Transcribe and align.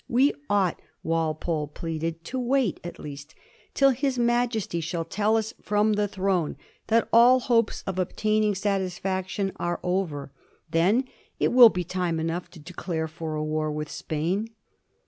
"We 0.17 0.33
ought," 0.49 0.81
Walpole 1.03 1.67
pleaded," 1.67 2.23
to 2.25 2.39
wait, 2.39 2.79
at 2.83 2.97
least, 2.97 3.35
till 3.75 3.91
his 3.91 4.17
Majesty 4.17 4.81
shall 4.81 5.05
tell 5.05 5.37
us 5.37 5.53
from 5.61 5.93
the 5.93 6.07
throne 6.07 6.57
that 6.87 7.07
all 7.13 7.39
hopes 7.39 7.83
of 7.85 7.99
obtaining 7.99 8.55
satisfaction 8.55 9.51
are 9.57 9.79
over. 9.83 10.31
Then 10.71 11.03
it 11.39 11.49
will 11.49 11.69
be 11.69 11.83
time 11.83 12.19
enough 12.19 12.49
to 12.49 12.59
declare 12.59 13.07
for 13.07 13.35
a 13.35 13.43
war 13.43 13.71
with 13.71 13.91
Spain." 13.91 14.49